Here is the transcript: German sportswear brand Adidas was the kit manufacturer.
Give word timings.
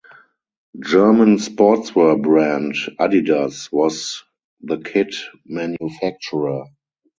German 0.83 1.37
sportswear 1.37 2.19
brand 2.19 2.73
Adidas 2.99 3.71
was 3.71 4.23
the 4.61 4.77
kit 4.79 5.13
manufacturer. 5.45 6.63